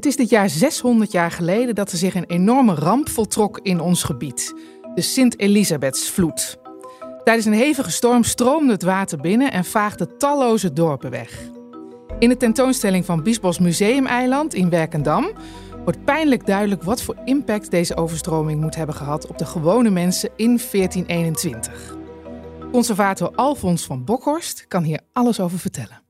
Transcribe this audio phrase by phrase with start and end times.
[0.00, 3.80] Het is dit jaar 600 jaar geleden dat er zich een enorme ramp voltrok in
[3.80, 4.54] ons gebied.
[4.94, 6.58] De Sint-Elisabethsvloed.
[7.24, 11.40] Tijdens een hevige storm stroomde het water binnen en vaagde talloze dorpen weg.
[12.18, 15.32] In de tentoonstelling van Biesbos Museumeiland in Werkendam
[15.84, 20.30] wordt pijnlijk duidelijk wat voor impact deze overstroming moet hebben gehad op de gewone mensen
[20.36, 21.96] in 1421.
[22.72, 26.02] Conservator Alfons van Bokhorst kan hier alles over vertellen.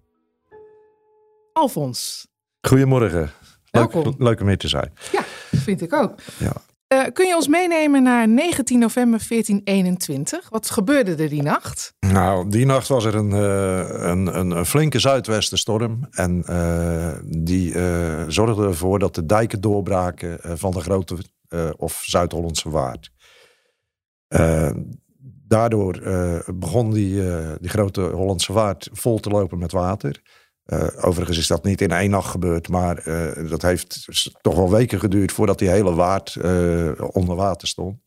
[1.52, 2.26] Alfons.
[2.60, 3.39] Goedemorgen.
[3.70, 4.92] Leuk, leuk om hier te zijn.
[5.12, 6.14] Ja, vind ik ook.
[6.38, 6.52] Ja.
[6.90, 10.48] Eh, kun je ons meenemen naar 19 november 1421?
[10.48, 11.94] Wat gebeurde er die nacht?
[12.00, 16.06] Nou, die nacht was er een, eh, een, een, een flinke zuidwestenstorm.
[16.10, 17.72] En eh, die
[18.28, 21.16] zorgde ervoor dat de dijken doorbraken van de grote
[21.76, 23.10] of Zuid-Hollandse Waard.
[25.46, 26.00] Daardoor
[26.54, 27.22] begon die,
[27.60, 30.22] die grote Hollandse Waard vol te lopen met water.
[30.70, 34.06] Eh, overigens is dat niet in één nacht gebeurd, maar eh, dat heeft
[34.40, 37.98] toch wel weken geduurd voordat die hele waard eh, onder water stond.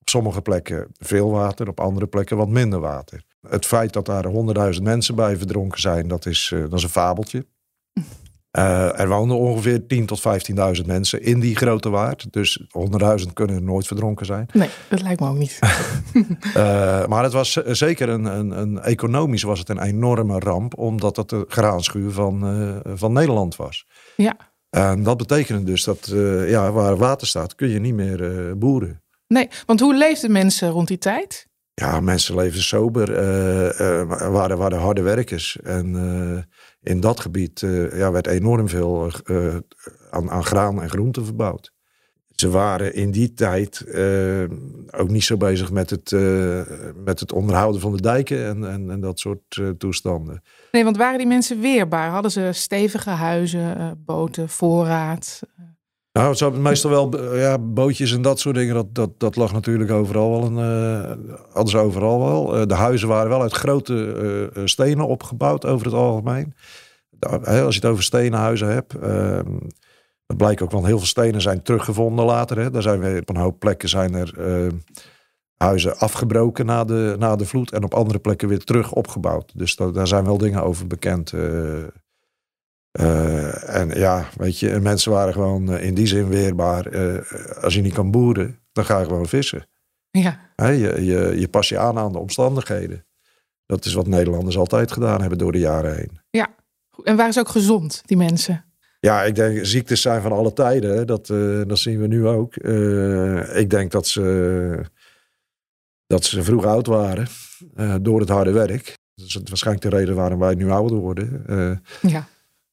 [0.00, 3.22] Op sommige plekken veel water, op andere plekken wat minder water.
[3.48, 7.46] Het feit dat daar honderdduizend mensen bij verdronken zijn, dat is, dat is een fabeltje.
[8.52, 10.20] Eh, er woonden ongeveer 10.000 tot
[10.80, 12.26] 15.000 mensen in die grote waard.
[12.30, 12.66] Dus
[13.24, 14.46] 100.000 kunnen er nooit verdronken zijn.
[14.52, 15.58] Nee, dat lijkt me ook niet.
[16.54, 21.14] Eh, maar het was zeker een, een, een economisch was het een enorme ramp, omdat
[21.14, 23.86] dat de graanschuur van, eh, van Nederland was.
[24.16, 24.36] Ja.
[24.70, 26.12] En dat betekende dus dat
[26.46, 29.02] ja, waar water staat, kun je niet meer boeren.
[29.26, 31.46] Nee, want hoe leefden mensen rond die tijd?
[31.74, 35.58] Ja, mensen leven sober, eh, eh, waren, waren harde werkers.
[35.62, 37.60] En eh, in dat gebied
[37.92, 39.10] ja, werd enorm veel
[40.10, 41.72] aan, aan graan en groenten verbouwd.
[42.34, 43.84] Ze waren in die tijd
[44.90, 46.10] ook niet zo bezig met het,
[47.04, 50.42] met het onderhouden van de dijken en, en, en dat soort toestanden.
[50.72, 52.10] Nee, want waren die mensen weerbaar?
[52.10, 55.40] Hadden ze stevige huizen, boten, voorraad?
[56.12, 58.74] Nou, ze hadden meestal wel ja, bootjes en dat soort dingen.
[58.74, 60.44] Dat, dat, dat lag natuurlijk overal wel.
[60.44, 60.58] Een,
[61.54, 62.56] eh, ze overal wel.
[62.56, 64.12] Eh, de huizen waren wel uit grote
[64.54, 66.54] eh, stenen opgebouwd over het algemeen.
[67.44, 68.94] Als je het over stenen huizen hebt.
[68.94, 69.58] ehm
[70.26, 72.58] dat blijkt ook, want heel veel stenen zijn teruggevonden later.
[72.58, 72.70] Hè.
[72.70, 74.34] Daar zijn weer, op een hoop plekken zijn er
[75.56, 77.72] huizen afgebroken na de, na de vloed.
[77.72, 79.58] En op andere plekken weer terug opgebouwd.
[79.58, 81.32] Dus da- daar zijn wel dingen over bekend.
[82.92, 83.76] Eh.
[83.76, 86.86] En ja, weet je, en mensen waren gewoon eh, in die zin weerbaar.
[86.86, 89.66] Eh, als je niet kan boeren, dan ga je gewoon vissen.
[90.10, 93.06] Ja, je, je, je pas je aan aan de omstandigheden.
[93.66, 96.20] Dat is wat Nederlanders altijd gedaan hebben door de jaren heen.
[97.04, 98.64] en waren ze ook gezond, die mensen?
[99.00, 100.96] Ja, ik denk, ziektes zijn van alle tijden.
[100.96, 101.04] hè.
[101.04, 102.56] Dat, eh, dat zien we nu ook.
[103.54, 104.84] Ik denk dat ze,
[106.06, 107.26] dat ze vroeg oud waren
[108.02, 108.98] door het harde werk.
[109.14, 111.44] Dat is waarschijnlijk de reden waarom wij nu ouder worden.
[112.00, 112.26] Ja.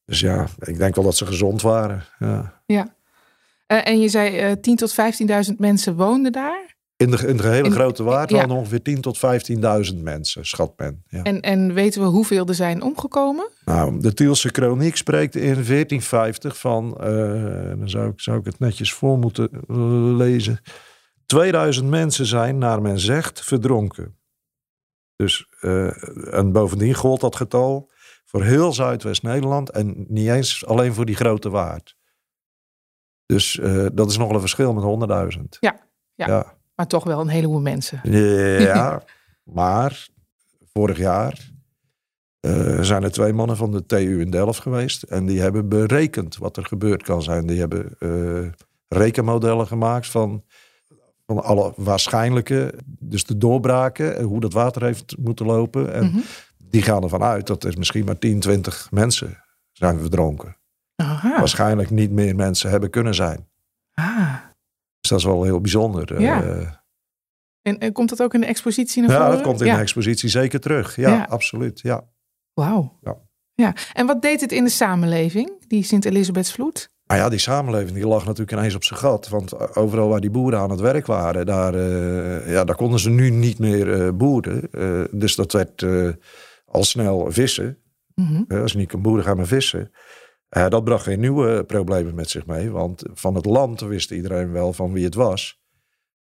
[0.09, 2.03] Dus ja, ik denk wel dat ze gezond waren.
[2.20, 2.62] Ja.
[2.66, 2.96] ja.
[3.68, 4.96] Eh, en je zei eh 10.000 tot
[5.50, 6.78] 15.000 mensen woonden daar.
[6.97, 8.36] In de, in de hele In- grote waard ja.
[8.36, 9.19] waren ongeveer 10.000 tot
[9.94, 11.03] 15.000 mensen, schat men.
[11.08, 11.24] Ja.
[11.24, 13.50] En, en weten we hoeveel er zijn omgekomen?
[13.66, 17.09] Nou, de Tielse Kroniek spreekt in 1450 van, eh,
[17.78, 19.50] dan zou ik, zou ik het netjes voor moeten
[20.18, 20.59] lezen.
[21.25, 24.18] 2000 mensen zijn, naar men zegt, verdronken.
[25.16, 25.48] Dus,
[26.31, 27.90] en bovendien gold dat getal
[28.29, 31.95] voor heel Zuidwest-Nederland en niet eens alleen voor die grote waard.
[33.25, 35.41] Dus eh, dat is nogal een verschil met 100.000.
[35.59, 35.79] Ja,
[36.13, 36.28] ja.
[36.28, 36.53] ja.
[36.75, 38.00] Maar toch wel een heleboel mensen.
[38.62, 39.03] Ja,
[39.59, 40.07] maar
[40.73, 41.51] vorig jaar
[42.39, 45.03] eh, zijn er twee mannen van de TU in Delft geweest.
[45.03, 47.47] En die hebben berekend wat er gebeurd kan zijn.
[47.47, 48.51] Die hebben eh,
[48.88, 50.44] rekenmodellen gemaakt van,
[51.25, 55.94] van alle waarschijnlijke, dus de doorbraken, en hoe dat water heeft moeten lopen.
[55.94, 56.19] En Mhm.
[56.69, 60.57] Die gaan ervan uit dat er misschien maar 10, 20 mensen zijn verdronken.
[60.96, 61.38] Aha.
[61.40, 63.47] Waarschijnlijk niet meer mensen hebben kunnen zijn.
[63.94, 64.34] Ah.
[65.00, 66.22] Dus dat is wel heel bijzonder.
[66.22, 66.44] Ja.
[66.44, 66.68] Eh,
[67.62, 69.31] En, en komt dat ook in de expositie naar Ja, voren?
[69.31, 69.75] dat komt in ja.
[69.75, 70.96] de expositie zeker terug.
[70.96, 71.25] Ja, Ja.
[71.30, 71.80] absoluut.
[71.80, 72.03] Ja.
[72.53, 72.97] Wauw.
[73.01, 73.16] Ja.
[73.53, 73.74] ja.
[73.94, 76.90] En wat deed het in de samenleving, die Sint-Elisabethsvloed?
[77.06, 79.27] Maar ja, die samenleving die lag natuurlijk ineens op zijn gat.
[79.30, 83.10] Want overal waar die boeren aan het werk waren, daar, eh, ja, daar konden ze
[83.10, 84.71] nu niet meer eh, boeren.
[84.71, 86.10] Eh, dus dat werd eh,
[86.71, 87.77] al snel vissen.
[88.16, 88.44] Mhm.
[88.48, 89.92] Eh, als je niet kan boeren, ga maar vissen.
[90.50, 92.71] Eh, dat bracht weer nieuwe problemen met zich mee.
[92.71, 95.62] Want van het land wist iedereen wel van wie het was.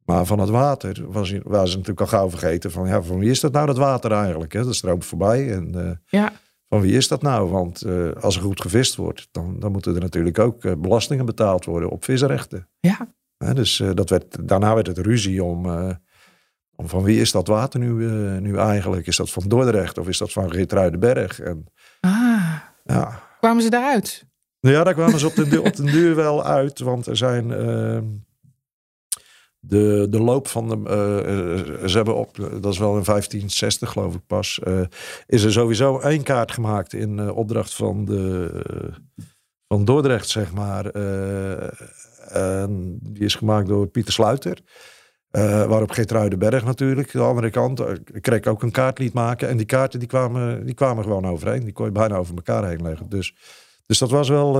[0.05, 2.71] Maar van het water was, waren ze natuurlijk al gauw vergeten.
[2.71, 4.53] Van, ja, van wie is dat nou, dat water eigenlijk?
[4.53, 4.65] Hè?
[4.65, 5.53] Dat stroomt voorbij.
[5.53, 6.33] En, eh, Ja.
[6.69, 7.51] van wie is dat nou?
[7.51, 11.65] Want eh, als er goed gevist wordt, dan, dan moeten er natuurlijk ook belastingen betaald
[11.65, 12.69] worden op visrechten.
[12.81, 13.15] Ja.
[13.55, 15.99] Dus dat werd, daarna werd het ruzie om, om
[16.89, 19.07] van wie is dat water nu, eh, nu eigenlijk?
[19.07, 21.41] Is dat van Dordrecht of is dat van Geertruidenberg?
[21.41, 21.67] En
[22.01, 22.55] Ah.
[22.85, 24.25] ja, Kwamen ze daaruit?
[24.61, 26.79] Ja, daar kwamen ze op de, op de duur wel uit.
[26.79, 28.05] Want er zijn ehm,
[29.59, 30.77] de, de loop van de.
[30.77, 34.61] Uh, ze hebben op, dat is wel in 1560 geloof ik pas.
[34.65, 34.81] Uh,
[35.27, 38.51] is er sowieso één kaart gemaakt in uh, opdracht van, de,
[39.69, 40.87] van Dordrecht, zeg maar.
[42.29, 44.59] en die is gemaakt door Pieter Sluiter.
[45.33, 47.83] Waarop Geertruidenberg natuurlijk, de andere kant,
[48.21, 49.49] kreeg ook een kaart liet maken.
[49.49, 51.65] En die kaarten die kwamen, die kwamen gewoon overeen.
[51.65, 53.09] Die kon je bijna over elkaar heen leggen.
[53.09, 53.35] Dus,
[53.87, 54.53] dus dat was wel,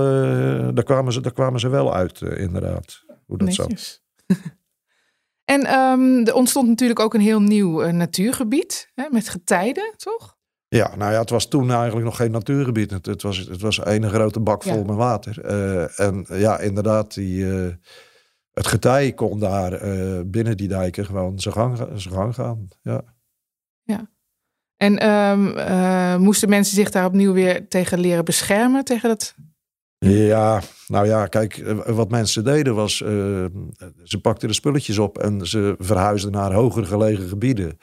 [0.73, 3.03] daar, kwamen ze, daar kwamen ze wel uit, inderdaad.
[3.25, 4.03] Hoe dat Netjes.
[4.27, 4.37] zat.
[5.45, 10.37] En um, er ontstond natuurlijk ook een heel nieuw uh, natuurgebied hè, met getijden, toch?
[10.67, 12.91] Ja, nou ja, het was toen eigenlijk nog geen natuurgebied.
[12.91, 15.45] Het, het was, het was een grote bak vol met water.
[15.45, 17.73] Uh, en ja, inderdaad, die, uh,
[18.53, 19.79] het getij kon daar
[20.27, 22.67] binnen die dijken gewoon zijn gang, zijn gang gaan.
[22.81, 23.01] Ja.
[23.83, 24.11] ja.
[24.77, 29.35] En um, moesten mensen zich daar opnieuw weer tegen leren beschermen, tegen dat
[30.11, 33.09] ja, nou ja, kijk, eh, wat mensen deden was, uh,
[34.03, 37.77] ze pakten de spulletjes op en ze verhuisden naar hoger gelegen gebieden.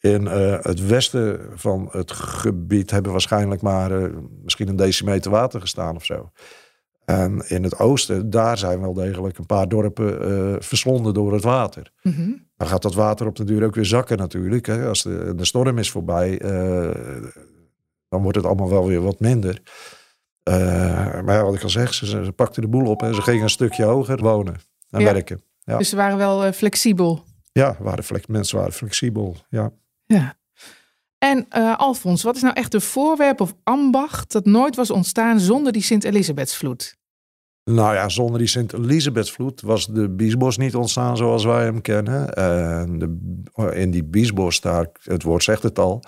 [0.00, 4.10] In het westen van het gebied hebben waarschijnlijk maar
[4.42, 6.30] misschien een decimeter water gestaan of zo.
[7.20, 11.92] En in het oosten, daar zijn wel degelijk een paar dorpen verslonden door het water.
[12.02, 12.46] Mm -hmm.
[12.56, 14.66] Dan gaat dat water op de duur ook weer zakken natuurlijk.
[14.66, 14.86] Hè.
[14.86, 16.38] Als de, de storm is voorbij,
[18.08, 19.62] dan wordt het allemaal wel weer wat minder.
[20.48, 20.54] Uh,
[21.22, 23.42] maar ja, wat ik al zeg, ze, ze pakten de boel op en ze gingen
[23.42, 24.56] een stukje hoger wonen
[24.90, 25.42] en werken.
[25.60, 25.78] Ja.
[25.78, 27.24] Dus ze waren wel uh, flexibel.
[27.52, 29.36] Ja, waren flex, mensen waren flexibel.
[29.48, 29.72] Ja.
[30.06, 30.36] ja.
[31.18, 35.40] En uh, Alfons, wat is nou echt een voorwerp of ambacht dat nooit was ontstaan
[35.40, 36.96] zonder die Sint-Elisabethsvloed?
[37.64, 42.34] Nou ja, zonder die Sint-Elisabethsvloed was de Biesbos niet ontstaan zoals wij hem kennen.
[42.34, 46.02] En de, in die Biesbos, daar, het woord zegt het al,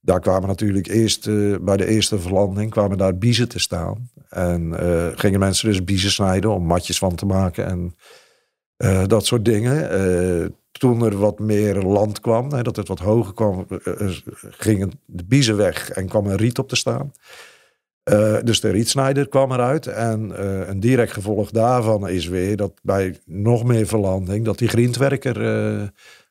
[0.00, 4.10] daar kwamen natuurlijk eerst uh, bij de eerste verlanding kwamen daar biezen te staan.
[4.28, 7.94] En uh, gingen mensen dus biezen snijden om matjes van te maken en
[8.76, 10.54] uh, dat soort dingen.
[10.72, 13.66] toen er wat meer land kwam, dat het wat hoger kwam,
[14.40, 17.12] gingen de biezen weg en kwam een riet op te staan.
[18.44, 19.86] Dus de rietsnijder kwam eruit.
[19.86, 25.34] En een direct gevolg daarvan is weer dat bij nog meer verlanding, dat die grindwerker,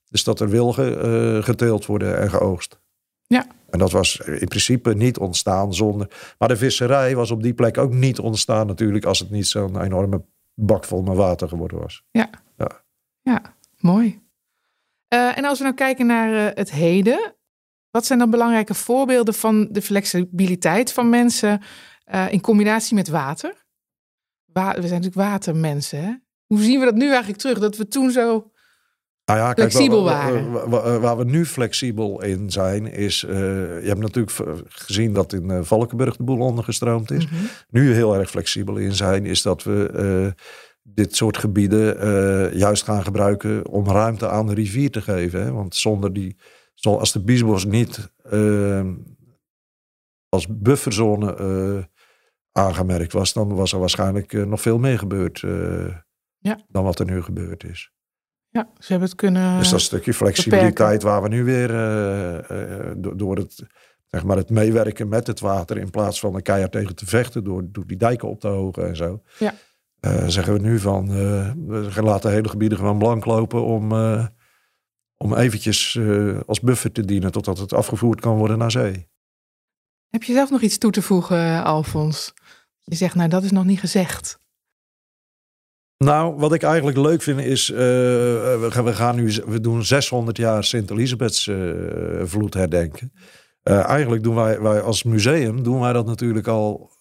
[0.09, 2.79] dus dat er wilgen geteeld worden en geoogst.
[3.27, 3.45] Ja.
[3.69, 6.07] En dat was in principe niet ontstaan zonder.
[6.37, 9.81] Maar de visserij was op die plek ook niet ontstaan, natuurlijk, als het niet zo'n
[9.81, 12.03] enorme bak vol met water geworden was.
[12.11, 12.83] Ja, ja.
[13.21, 13.41] ja
[13.77, 14.21] mooi.
[15.13, 17.33] Uh, en als we nou kijken naar uh, het heden,
[17.91, 21.61] wat zijn dan belangrijke voorbeelden van de flexibiliteit van mensen
[22.13, 23.53] uh, in combinatie met water?
[24.45, 26.03] Wa we zijn natuurlijk watermensen.
[26.03, 26.13] Hè?
[26.45, 27.59] Hoe zien we dat nu eigenlijk terug?
[27.59, 28.51] Dat we toen zo
[29.25, 30.69] nou ja, kijk, flexibel waren.
[30.69, 33.23] Waar, waar, we nu flexibel in zijn, is.
[33.23, 33.31] Uh,
[33.81, 34.35] je hebt natuurlijk
[34.67, 37.25] gezien dat in uh, Valkenburg de boel ondergestroomd is.
[37.25, 37.47] Mm -hmm.
[37.69, 40.45] Nu heel erg flexibel in zijn, is dat we uh,
[40.83, 45.43] dit soort gebieden juist gaan gebruiken om ruimte aan de rivier te geven.
[45.43, 45.51] Hè?
[45.51, 46.35] Want zonder die.
[46.81, 48.11] Als de Biesbos niet
[50.29, 51.87] als bufferzone
[52.51, 55.39] aangemerkt was, dan was er waarschijnlijk nog veel meer gebeurd
[56.37, 56.59] ja.
[56.67, 57.91] dan wat er nu gebeurd is.
[58.49, 59.57] Ja, ze hebben het kunnen.
[59.57, 61.67] Dus dat stukje flexibiliteit waar we nu weer
[63.17, 63.63] door het,
[64.07, 67.43] zeg maar het meewerken met het water in plaats van een keihard tegen te vechten
[67.43, 69.21] door, door die dijken op te hogen en zo.
[69.39, 69.53] Ja.
[70.01, 71.07] Uh, zeggen we nu van
[71.67, 73.91] we laten hele gebieden gewoon blank lopen om,
[75.23, 75.99] om eventjes
[76.45, 79.07] als buffer te dienen totdat het afgevoerd kan worden naar zee.
[80.09, 82.33] Heb je zelf nog iets toe te voegen, Alfons?
[82.83, 84.39] Je zegt, nou dat is nog niet gezegd.
[85.97, 90.63] Nou, wat ik eigenlijk leuk vind is, uh, we, gaan, nu, we doen 600 jaar
[90.63, 93.13] Sint Elisabeths uh, vloed herdenken.
[93.63, 96.91] Eigenlijk doen wij, wij als museum, doen wij dat natuurlijk al,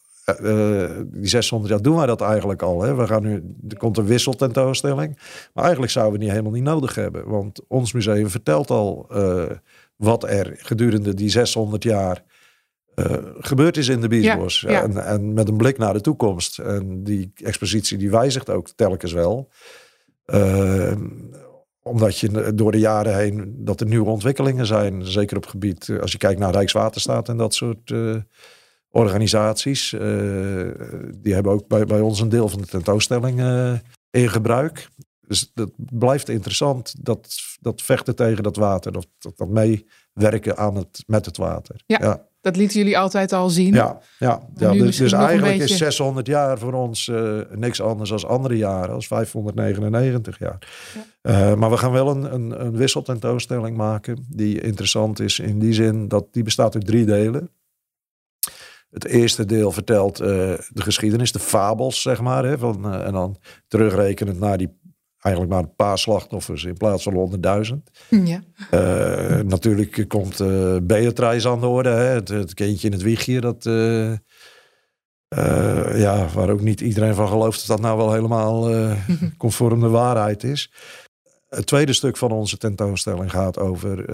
[1.07, 2.83] die 600 jaar doen wij dat eigenlijk al.
[2.83, 2.95] Hè?
[2.95, 5.19] We gaan nu, er komt een wisseltentoonstelling,
[5.55, 7.29] maar eigenlijk zouden we die helemaal niet nodig hebben.
[7.29, 9.07] Want ons museum vertelt al
[9.97, 12.25] wat er gedurende die 600 jaar
[12.99, 14.65] uh, gebeurd is in de Biesbos.
[14.65, 16.59] En, en, met een blik naar de toekomst.
[16.59, 19.49] En die expositie die wijzigt ook telkens wel.
[21.83, 25.07] Omdat je door de jaren heen dat er nieuwe ontwikkelingen zijn.
[25.07, 27.95] Zeker op gebied, eh, als je kijkt naar Rijkswaterstaat en dat soort
[28.91, 29.91] organisaties.
[31.17, 33.41] die hebben ook bij, bij ons een deel van de tentoonstelling
[34.11, 34.89] in gebruik.
[35.27, 38.93] Dus dat blijft interessant, dat, dat vechten tegen dat water.
[38.93, 41.83] Dat, dat, dat meewerken aan het, met het water.
[41.87, 42.27] ja.
[42.41, 43.75] Dat lieten jullie altijd al zien.
[43.75, 48.27] Ja, ja, ja dus, dus eigenlijk is 600 jaar voor ons uh, niks anders dan
[48.27, 50.59] andere jaren, als 599 jaar.
[51.23, 51.51] Ja.
[51.51, 55.73] Uh, maar we gaan wel een, een, een wisseltentoonstelling maken die interessant is in die
[55.73, 57.51] zin dat die bestaat uit drie delen.
[58.91, 62.45] Het eerste deel vertelt de geschiedenis, de fabels, zeg maar.
[62.45, 64.79] Hè, van, en dan terugrekenend naar die
[65.19, 67.91] eigenlijk maar een paar slachtoffers in plaats van honderdduizend.
[68.09, 68.43] Ja.
[68.71, 70.39] Uh, natuurlijk komt
[70.87, 73.41] Beatrice aan de orde, hè, het, het, kindje in het wiegje.
[73.41, 73.65] Dat,
[75.95, 78.71] ja, waar ook niet iedereen van gelooft dat dat nou wel helemaal
[79.37, 80.73] conform de waarheid is.
[81.49, 84.05] Het tweede stuk van onze tentoonstelling gaat over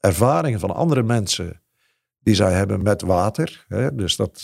[0.00, 1.62] ervaringen van andere mensen
[2.28, 3.64] die zij hebben met water.
[3.68, 3.94] Hè.
[3.94, 4.42] Dus dat,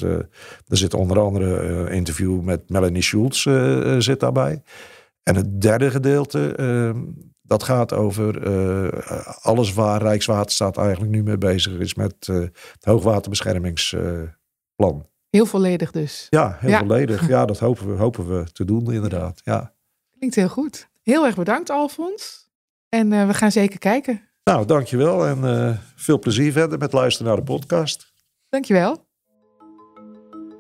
[0.68, 3.42] er zit onder andere een interview met Melanie Schultz
[3.98, 4.62] zit daarbij.
[5.22, 6.90] En het derde gedeelte, uh,
[7.42, 8.48] dat gaat over
[9.40, 15.06] alles waar Rijkswaterstaat eigenlijk nu mee bezig is met het hoogwaterbeschermingsplan.
[15.30, 16.26] heel volledig dus.
[16.30, 16.78] Ja, heel ja.
[16.78, 17.28] volledig.
[17.34, 19.40] Ja, dat hopen we, hopen we te doen inderdaad.
[19.44, 19.72] Ja.
[20.18, 20.88] Klinkt heel goed.
[21.02, 22.48] Heel erg bedankt Alfons.
[22.88, 24.22] En we gaan zeker kijken.
[24.44, 28.12] Nou, dankjewel en veel plezier verder met luisteren naar de podcast.
[28.48, 29.04] Dankjewel.